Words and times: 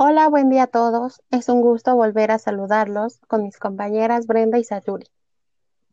Hola, 0.00 0.28
buen 0.28 0.48
día 0.48 0.62
a 0.62 0.66
todos. 0.68 1.20
Es 1.32 1.48
un 1.48 1.60
gusto 1.60 1.96
volver 1.96 2.30
a 2.30 2.38
saludarlos 2.38 3.18
con 3.26 3.42
mis 3.42 3.58
compañeras 3.58 4.28
Brenda 4.28 4.56
y 4.56 4.62
Sayuri. 4.62 5.08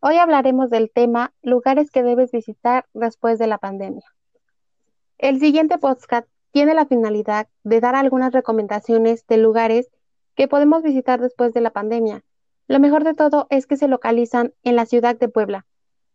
Hoy 0.00 0.18
hablaremos 0.18 0.68
del 0.68 0.90
tema 0.90 1.32
lugares 1.40 1.90
que 1.90 2.02
debes 2.02 2.30
visitar 2.30 2.84
después 2.92 3.38
de 3.38 3.46
la 3.46 3.56
pandemia. 3.56 4.04
El 5.16 5.40
siguiente 5.40 5.78
podcast 5.78 6.28
tiene 6.50 6.74
la 6.74 6.84
finalidad 6.84 7.48
de 7.64 7.80
dar 7.80 7.94
algunas 7.94 8.34
recomendaciones 8.34 9.26
de 9.28 9.38
lugares 9.38 9.88
que 10.34 10.46
podemos 10.46 10.82
visitar 10.82 11.18
después 11.18 11.54
de 11.54 11.62
la 11.62 11.70
pandemia. 11.70 12.22
Lo 12.68 12.78
mejor 12.80 13.02
de 13.02 13.14
todo 13.14 13.46
es 13.48 13.66
que 13.66 13.78
se 13.78 13.88
localizan 13.88 14.52
en 14.62 14.76
la 14.76 14.84
ciudad 14.84 15.16
de 15.16 15.30
Puebla. 15.30 15.64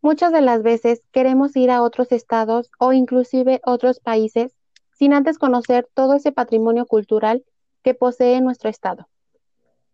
Muchas 0.04 0.32
de 0.32 0.42
las 0.42 0.62
veces 0.62 1.02
queremos 1.12 1.56
ir 1.56 1.72
a 1.72 1.82
otros 1.82 2.12
estados 2.12 2.70
o 2.78 2.94
inclusive 2.94 3.60
otros 3.66 4.00
países 4.00 4.56
sin 4.92 5.14
antes 5.14 5.40
conocer 5.40 5.90
todo 5.96 6.14
ese 6.14 6.32
patrimonio 6.32 6.86
cultural 6.86 7.44
que 7.84 7.94
posee 7.94 8.42
nuestro 8.42 8.70
estado. 8.70 9.08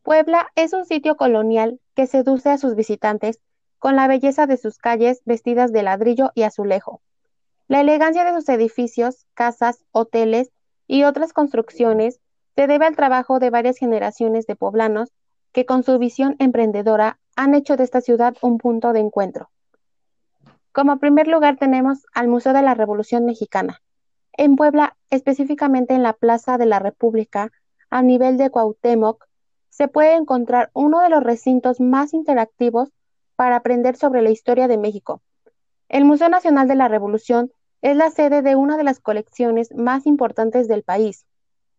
Puebla 0.03 0.47
es 0.55 0.73
un 0.73 0.85
sitio 0.85 1.17
colonial 1.17 1.79
que 1.93 2.07
seduce 2.07 2.49
a 2.49 2.57
sus 2.57 2.75
visitantes 2.75 3.39
con 3.79 3.95
la 3.95 4.07
belleza 4.07 4.47
de 4.47 4.57
sus 4.57 4.77
calles 4.77 5.21
vestidas 5.25 5.71
de 5.71 5.83
ladrillo 5.83 6.31
y 6.33 6.43
azulejo. 6.43 7.01
La 7.67 7.81
elegancia 7.81 8.23
de 8.23 8.33
sus 8.33 8.47
edificios, 8.49 9.25
casas, 9.33 9.83
hoteles 9.91 10.51
y 10.87 11.03
otras 11.03 11.33
construcciones 11.33 12.21
se 12.55 12.67
debe 12.67 12.85
al 12.85 12.95
trabajo 12.95 13.39
de 13.39 13.49
varias 13.49 13.77
generaciones 13.77 14.47
de 14.47 14.55
poblanos 14.55 15.11
que 15.51 15.65
con 15.65 15.83
su 15.83 15.97
visión 15.99 16.35
emprendedora 16.39 17.19
han 17.35 17.53
hecho 17.53 17.77
de 17.77 17.83
esta 17.83 18.01
ciudad 18.01 18.35
un 18.41 18.57
punto 18.57 18.93
de 18.93 18.99
encuentro. 18.99 19.49
Como 20.71 20.99
primer 20.99 21.27
lugar 21.27 21.57
tenemos 21.57 22.05
al 22.13 22.27
Museo 22.27 22.53
de 22.53 22.61
la 22.61 22.75
Revolución 22.75 23.25
Mexicana, 23.25 23.81
en 24.33 24.55
Puebla, 24.55 24.95
específicamente 25.09 25.93
en 25.95 26.03
la 26.03 26.13
Plaza 26.13 26.57
de 26.57 26.67
la 26.67 26.79
República, 26.79 27.51
a 27.89 28.01
nivel 28.01 28.37
de 28.37 28.49
Cuauhtémoc, 28.49 29.25
se 29.69 29.87
puede 29.87 30.15
encontrar 30.15 30.71
uno 30.73 31.01
de 31.01 31.09
los 31.09 31.23
recintos 31.23 31.79
más 31.79 32.13
interactivos 32.13 32.89
para 33.35 33.57
aprender 33.57 33.95
sobre 33.95 34.21
la 34.21 34.31
historia 34.31 34.67
de 34.67 34.77
México. 34.77 35.21
El 35.89 36.03
Museo 36.03 36.29
Nacional 36.29 36.67
de 36.67 36.75
la 36.75 36.87
Revolución 36.87 37.51
es 37.81 37.95
la 37.95 38.09
sede 38.09 38.41
de 38.41 38.55
una 38.55 38.77
de 38.77 38.83
las 38.83 38.99
colecciones 38.99 39.73
más 39.73 40.05
importantes 40.05 40.67
del 40.67 40.83
país. 40.83 41.25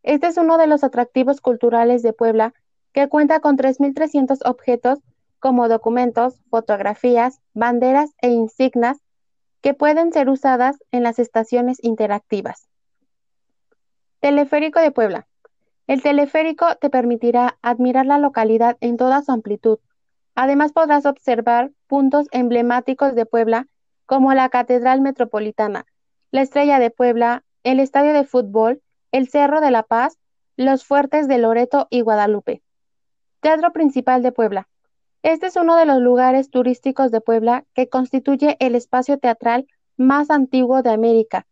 Este 0.03 0.29
es 0.29 0.37
uno 0.37 0.59
de 0.59 0.67
los 0.67 0.85
atractivos 0.85 1.41
culturales 1.41 2.03
de 2.03 2.13
Puebla 2.13 2.55
que 2.93 3.09
cuenta 3.09 3.41
con 3.41 3.57
3.300 3.57 4.39
objetos 4.45 5.01
como 5.41 5.69
documentos, 5.69 6.41
fotografías, 6.51 7.41
banderas 7.53 8.11
e 8.23 8.31
insignias 8.31 8.99
que 9.61 9.75
pueden 9.75 10.13
ser 10.13 10.29
usadas 10.29 10.77
en 10.91 11.03
las 11.03 11.19
estaciones 11.19 11.79
interactivas. 11.83 12.69
Teleférico 14.21 14.81
de 14.81 14.91
Puebla. 14.91 15.28
El 15.89 16.03
teleférico 16.03 16.67
te 16.77 16.91
permitirá 16.91 17.57
admirar 17.63 18.05
la 18.05 18.19
localidad 18.19 18.77
en 18.83 18.99
toda 18.99 19.23
su 19.23 19.33
amplitud. 19.33 19.79
Además 20.35 20.73
podrás 20.73 21.07
observar 21.07 21.71
puntos 21.87 22.27
emblemáticos 22.31 23.15
de 23.15 23.25
Puebla 23.25 23.67
como 24.05 24.35
la 24.35 24.51
Catedral 24.51 25.01
Metropolitana, 25.01 25.87
la 26.31 26.43
Estrella 26.43 26.79
de 26.79 26.91
Puebla, 26.91 27.43
el 27.65 27.81
Estadio 27.81 28.13
de 28.13 28.25
Fútbol, 28.25 28.83
el 29.13 29.31
Cerro 29.31 29.63
de 29.63 29.71
la 29.71 29.83
Paz, 29.83 30.19
los 30.59 30.85
fuertes 30.85 31.27
de 31.27 31.39
Loreto 31.39 31.89
y 31.89 32.03
Guadalupe. 32.03 32.63
Teatro 33.41 33.73
Principal 33.73 34.23
de 34.23 34.33
Puebla. 34.33 34.69
Este 35.23 35.47
es 35.47 35.57
uno 35.57 35.75
de 35.77 35.87
los 35.87 36.01
lugares 36.03 36.51
turísticos 36.51 37.11
de 37.11 37.23
Puebla 37.23 37.65
que 37.73 37.89
constituye 37.89 38.59
el 38.61 38.75
espacio 38.75 39.19
teatral 39.19 39.67
más 39.97 40.29
antiguo 40.29 40.83
de 40.83 40.91
América 40.91 41.47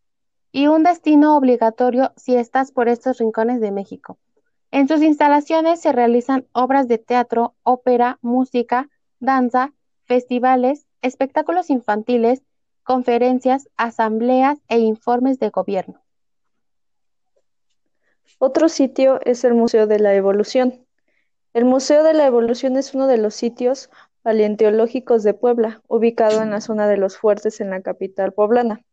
y 0.57 0.69
un 0.69 0.85
destino 0.85 1.37
obligatorio 1.37 2.15
si 2.17 2.35
estás 2.35 2.73
por 2.73 2.89
estos 2.89 3.19
rincones 3.19 3.61
de 3.61 3.71
México. 3.71 4.17
En 4.71 4.89
sus 4.89 5.03
instalaciones 5.03 5.83
se 5.83 5.93
realizan 5.93 6.47
obras 6.53 6.89
de 6.89 6.97
teatro, 6.97 7.55
ópera, 7.63 8.19
música, 8.23 8.89
danza, 9.21 9.75
festivales, 10.07 10.87
espectáculos 11.03 11.69
infantiles, 11.69 12.41
conferencias, 12.85 13.69
asambleas 13.77 14.59
e 14.69 14.79
informes 14.79 15.39
de 15.39 15.51
gobierno. 15.51 16.01
Otro 18.39 18.71
sitio 18.71 19.21
es 19.27 19.45
el 19.45 19.53
Museo 19.53 19.87
de 19.87 19.99
la 19.99 20.15
Evolución. 20.15 20.87
El 21.53 21.67
Museo 21.67 22.03
de 22.03 22.15
la 22.15 22.25
Evolución 22.25 22.79
es 22.79 22.95
uno 22.95 23.07
de 23.09 23.19
los 23.19 23.35
sitios 23.35 23.91
paleontológicos 24.23 25.23
de 25.23 25.35
Puebla, 25.35 25.83
ubicado 25.87 26.41
en 26.41 26.49
la 26.49 26.63
zona 26.63 26.89
de 26.89 26.97
los 26.97 27.19
Fuertes 27.19 27.61
en 27.61 27.69
la 27.69 27.83
capital 27.83 28.33
poblana. 28.33 28.86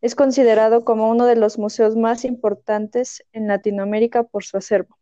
Es 0.00 0.14
considerado 0.14 0.84
como 0.84 1.10
uno 1.10 1.26
de 1.26 1.36
los 1.36 1.58
museos 1.58 1.96
más 1.96 2.24
importantes 2.24 3.24
en 3.32 3.48
Latinoamérica 3.48 4.22
por 4.22 4.44
su 4.44 4.56
acervo. 4.56 4.98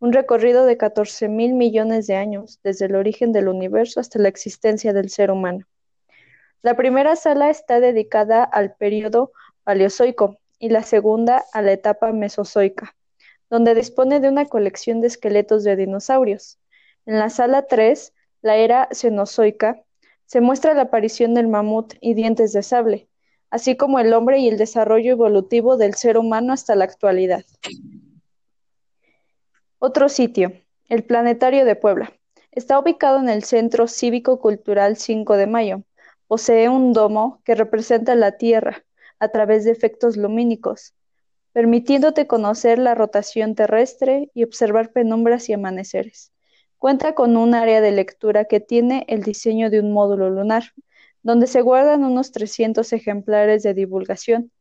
Un 0.00 0.12
recorrido 0.12 0.66
de 0.66 0.76
14 0.76 1.28
mil 1.28 1.54
millones 1.54 2.06
de 2.06 2.16
años, 2.16 2.60
desde 2.62 2.86
el 2.86 2.96
origen 2.96 3.32
del 3.32 3.48
universo 3.48 4.00
hasta 4.00 4.18
la 4.18 4.28
existencia 4.28 4.92
del 4.92 5.10
ser 5.10 5.30
humano. 5.30 5.66
La 6.62 6.76
primera 6.76 7.16
sala 7.16 7.50
está 7.50 7.80
dedicada 7.80 8.44
al 8.44 8.74
período 8.74 9.32
Paleozoico 9.64 10.38
y 10.58 10.68
la 10.68 10.82
segunda 10.82 11.44
a 11.52 11.62
la 11.62 11.72
etapa 11.72 12.12
Mesozoica 12.12 12.94
donde 13.54 13.74
dispone 13.74 14.18
de 14.18 14.28
una 14.28 14.46
colección 14.46 15.00
de 15.00 15.08
esqueletos 15.08 15.64
de 15.64 15.76
dinosaurios. 15.76 16.58
En 17.06 17.18
la 17.18 17.30
sala 17.30 17.66
3, 17.66 18.12
la 18.42 18.56
era 18.56 18.88
cenozoica, 18.92 19.84
se 20.26 20.40
muestra 20.40 20.74
la 20.74 20.82
aparición 20.82 21.34
del 21.34 21.48
mamut 21.48 21.94
y 22.00 22.14
dientes 22.14 22.52
de 22.52 22.62
sable, 22.62 23.08
así 23.54 23.76
como 23.76 24.00
el 24.00 24.12
hombre 24.14 24.40
y 24.40 24.48
el 24.48 24.58
desarrollo 24.58 25.12
evolutivo 25.12 25.76
del 25.76 25.94
ser 25.94 26.18
humano 26.18 26.52
hasta 26.52 26.74
la 26.74 26.86
actualidad. 26.86 27.44
Otro 29.78 30.08
sitio, 30.08 30.54
el 30.88 31.04
Planetario 31.04 31.64
de 31.64 31.76
Puebla. 31.76 32.12
Está 32.50 32.80
ubicado 32.80 33.20
en 33.20 33.28
el 33.28 33.44
Centro 33.44 33.86
Cívico 33.86 34.40
Cultural 34.40 34.96
5 34.96 35.36
de 35.36 35.46
Mayo. 35.46 35.82
Posee 36.26 36.68
un 36.68 36.92
domo 36.92 37.42
que 37.44 37.54
representa 37.54 38.16
la 38.16 38.32
Tierra 38.38 38.84
a 39.20 39.28
través 39.28 39.64
de 39.64 39.70
efectos 39.70 40.16
lumínicos, 40.16 40.92
permitiéndote 41.52 42.26
conocer 42.26 42.80
la 42.80 42.96
rotación 42.96 43.54
terrestre 43.54 44.32
y 44.34 44.42
observar 44.42 44.90
penumbras 44.90 45.48
y 45.48 45.52
amaneceres. 45.52 46.32
Cuenta 46.76 47.14
con 47.14 47.36
un 47.36 47.54
área 47.54 47.80
de 47.80 47.92
lectura 47.92 48.46
que 48.46 48.58
tiene 48.58 49.04
el 49.06 49.22
diseño 49.22 49.70
de 49.70 49.78
un 49.78 49.92
módulo 49.92 50.28
lunar, 50.28 50.72
donde 51.24 51.48
se 51.48 51.62
guardan 51.62 52.04
unos 52.04 52.30
300 52.30 52.92
ejemplares 52.92 53.62
de 53.64 53.74
divulgación 53.74 54.52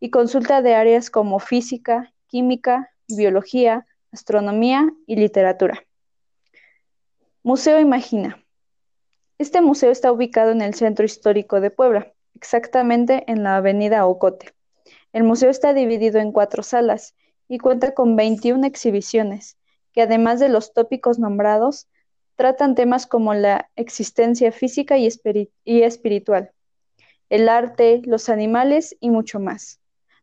y 0.00 0.10
consulta 0.10 0.62
de 0.62 0.74
áreas 0.74 1.10
como 1.10 1.38
física, 1.38 2.12
química, 2.26 2.90
biología, 3.06 3.86
astronomía 4.10 4.90
y 5.06 5.16
literatura. 5.16 5.84
Museo 7.42 7.78
Imagina. 7.78 8.42
Este 9.38 9.60
museo 9.60 9.90
está 9.90 10.10
ubicado 10.10 10.50
en 10.50 10.62
el 10.62 10.74
centro 10.74 11.04
histórico 11.04 11.60
de 11.60 11.70
Puebla, 11.70 12.12
exactamente 12.34 13.24
en 13.30 13.42
la 13.42 13.56
avenida 13.56 14.06
Ocote. 14.06 14.54
El 15.12 15.22
museo 15.22 15.50
está 15.50 15.74
dividido 15.74 16.18
en 16.18 16.32
cuatro 16.32 16.62
salas 16.62 17.14
y 17.46 17.58
cuenta 17.58 17.92
con 17.92 18.16
21 18.16 18.66
exhibiciones, 18.66 19.58
que 19.92 20.00
además 20.00 20.40
de 20.40 20.48
los 20.48 20.72
tópicos 20.72 21.18
nombrados, 21.18 21.88
tratan 22.36 22.74
temas 22.74 23.06
como 23.06 23.34
la 23.34 23.70
existencia 23.76 24.52
física 24.52 24.96
y, 24.98 25.08
espiritual, 25.82 26.52
el 27.30 27.48
arte, 27.48 28.02
los 28.04 28.28
animales 28.28 28.96
y 29.00 29.10
mucho 29.10 29.40
más. 29.40 29.80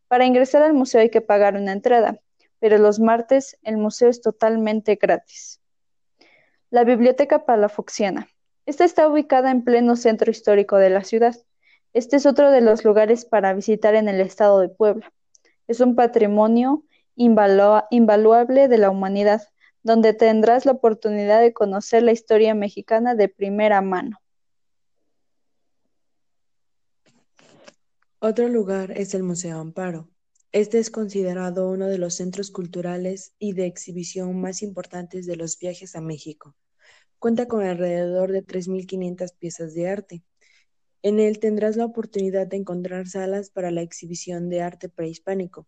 Para 0.07 0.25
ingresar 0.25 0.62
al 0.63 0.74
museo 0.74 1.01
hay 1.01 1.09
que 1.09 1.22
pagar 1.22 1.56
una 1.56 1.72
entrada, 1.72 2.19
pero 2.59 2.78
los 2.78 3.00
martes 3.00 3.57
el 3.63 3.78
museo 3.78 4.09
es 4.09 4.22
totalmente 4.22 4.96
gratis. 4.96 5.59
La 6.69 6.84
Biblioteca 6.84 7.46
Palafoxiana. 7.46 8.30
Esta 8.66 8.85
está 8.85 9.07
ubicada 9.07 9.51
en 9.51 9.63
pleno 9.63 9.95
centro 9.95 10.31
histórico 10.31 10.78
de 10.78 10.90
la 10.90 11.03
ciudad. 11.03 11.35
Este 11.94 12.16
es 12.16 12.25
otro 12.25 12.51
de 12.51 12.62
los 12.62 12.85
lugares 12.85 13.25
para 13.25 13.53
visitar 13.53 13.95
en 13.95 14.07
el 14.07 14.22
estado 14.22 14.59
de 14.59 14.69
Puebla. 14.69 15.12
Es 15.68 15.81
un 15.81 15.95
patrimonio 15.95 16.84
invaluable 17.16 18.68
de 18.68 18.77
la 18.77 18.89
humanidad, 18.89 19.42
donde 19.83 20.13
tendrás 20.13 20.65
la 20.65 20.71
oportunidad 20.71 21.41
de 21.41 21.53
conocer 21.53 22.03
la 22.03 22.12
historia 22.12 22.56
mexicana 22.56 23.15
de 23.15 23.30
primera 23.30 23.81
mano. 23.81 24.19
Otro 28.19 28.47
lugar 28.47 28.91
es 28.97 29.13
el 29.13 29.24
Museo 29.24 29.59
Amparo. 29.59 30.09
Este 30.53 30.80
es 30.80 30.89
considerado 30.89 31.69
uno 31.69 31.88
de 31.88 31.97
los 31.97 32.15
centros 32.15 32.51
culturales 32.51 33.33
y 33.38 33.53
de 33.53 33.65
exhibición 33.65 34.39
más 34.39 34.62
importantes 34.62 35.25
de 35.25 35.35
los 35.35 35.59
viajes 35.59 35.95
a 35.95 36.01
México. 36.01 36.56
Cuenta 37.19 37.47
con 37.47 37.63
alrededor 37.63 38.31
de 38.31 38.44
3.500 38.44 39.33
piezas 39.38 39.74
de 39.74 39.89
arte, 39.89 40.24
en 41.06 41.19
él 41.19 41.39
tendrás 41.39 41.75
la 41.75 41.83
oportunidad 41.83 42.47
de 42.47 42.56
encontrar 42.56 43.09
salas 43.09 43.50
para 43.50 43.71
la 43.71 43.81
exhibición 43.81 44.50
de 44.50 44.62
arte 44.62 44.88
prehispánico, 44.88 45.68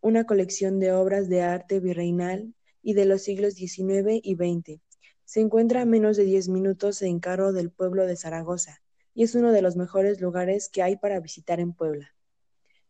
una 0.00 0.24
colección 0.24 0.80
de 0.80 0.90
obras 0.92 1.28
de 1.28 1.42
arte 1.42 1.78
virreinal 1.78 2.52
y 2.82 2.94
de 2.94 3.04
los 3.06 3.22
siglos 3.22 3.54
XIX 3.54 4.20
y 4.22 4.34
XX. 4.34 4.80
Se 5.24 5.40
encuentra 5.40 5.82
a 5.82 5.86
menos 5.86 6.16
de 6.16 6.24
10 6.24 6.48
minutos 6.48 7.00
en 7.02 7.20
carro 7.20 7.52
del 7.52 7.70
pueblo 7.70 8.06
de 8.06 8.16
Zaragoza 8.16 8.82
y 9.14 9.24
es 9.24 9.34
uno 9.34 9.52
de 9.52 9.62
los 9.62 9.76
mejores 9.76 10.20
lugares 10.20 10.68
que 10.68 10.82
hay 10.82 10.96
para 10.96 11.20
visitar 11.20 11.60
en 11.60 11.72
Puebla. 11.72 12.14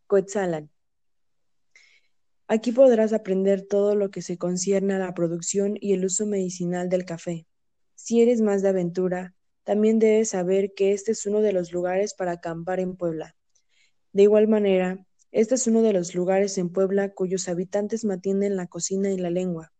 Coetzalan. 0.07 0.69
Aquí 2.47 2.71
podrás 2.71 3.13
aprender 3.13 3.65
todo 3.67 3.95
lo 3.95 4.11
que 4.11 4.21
se 4.21 4.37
concierne 4.37 4.93
a 4.93 4.99
la 4.99 5.13
producción 5.13 5.77
y 5.79 5.93
el 5.93 6.05
uso 6.05 6.25
medicinal 6.25 6.89
del 6.89 7.05
café. 7.05 7.47
Si 7.95 8.21
eres 8.21 8.41
más 8.41 8.61
de 8.61 8.69
aventura, 8.69 9.33
también 9.63 9.97
debes 9.97 10.29
saber 10.29 10.73
que 10.73 10.91
este 10.91 11.13
es 11.13 11.25
uno 11.25 11.41
de 11.41 11.53
los 11.53 11.71
lugares 11.71 12.13
para 12.13 12.33
acampar 12.33 12.79
en 12.79 12.95
Puebla. 12.95 13.35
De 14.11 14.23
igual 14.23 14.47
manera, 14.47 15.05
este 15.31 15.55
es 15.55 15.65
uno 15.65 15.81
de 15.81 15.93
los 15.93 16.13
lugares 16.13 16.57
en 16.57 16.69
Puebla 16.69 17.09
cuyos 17.13 17.47
habitantes 17.47 18.05
mantienen 18.05 18.55
la 18.55 18.67
cocina 18.67 19.09
y 19.09 19.17
la 19.17 19.31
lengua. 19.31 19.72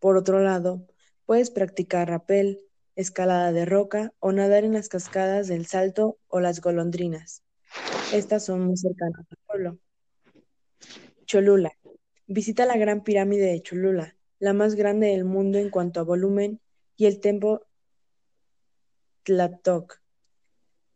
Por 0.00 0.16
otro 0.16 0.40
lado, 0.40 0.86
puedes 1.26 1.50
practicar 1.50 2.08
rapel, 2.08 2.60
escalada 2.94 3.52
de 3.52 3.64
roca 3.64 4.12
o 4.18 4.32
nadar 4.32 4.64
en 4.64 4.72
las 4.72 4.88
cascadas 4.88 5.48
del 5.48 5.66
Salto 5.66 6.18
o 6.28 6.40
las 6.40 6.60
Golondrinas. 6.60 7.42
Estas 8.12 8.44
son 8.44 8.62
muy 8.62 8.76
cercanas 8.76 9.26
al 9.30 9.38
pueblo. 9.46 9.78
Cholula. 11.26 11.72
Visita 12.26 12.66
la 12.66 12.76
Gran 12.76 13.04
Pirámide 13.04 13.46
de 13.46 13.62
Cholula, 13.62 14.16
la 14.38 14.52
más 14.52 14.74
grande 14.74 15.08
del 15.08 15.24
mundo 15.24 15.58
en 15.58 15.70
cuanto 15.70 16.00
a 16.00 16.04
volumen, 16.04 16.60
y 16.96 17.06
el 17.06 17.20
templo 17.20 17.66
Tlatoc, 19.22 20.02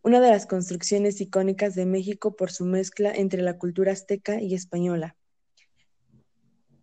una 0.03 0.21
de 0.21 0.31
las 0.31 0.47
construcciones 0.47 1.21
icónicas 1.21 1.75
de 1.75 1.87
México 1.87 2.35
por 2.35 2.51
su 2.51 2.65
mezcla 2.65 3.13
entre 3.15 3.43
la 3.43 3.57
cultura 3.59 3.93
azteca 3.93 4.41
y 4.41 4.55
española. 4.55 5.17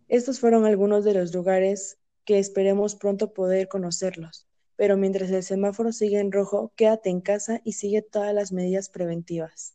Estos 0.08 0.40
fueron 0.40 0.64
algunos 0.64 1.04
de 1.04 1.14
los 1.14 1.34
lugares 1.34 1.99
que 2.24 2.38
esperemos 2.38 2.94
pronto 2.96 3.32
poder 3.32 3.68
conocerlos, 3.68 4.46
pero 4.76 4.96
mientras 4.96 5.30
el 5.30 5.42
semáforo 5.42 5.92
sigue 5.92 6.18
en 6.20 6.32
rojo, 6.32 6.72
quédate 6.76 7.10
en 7.10 7.20
casa 7.20 7.60
y 7.64 7.74
sigue 7.74 8.02
todas 8.02 8.34
las 8.34 8.52
medidas 8.52 8.88
preventivas. 8.88 9.74